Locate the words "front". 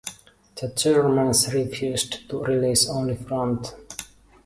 3.15-3.75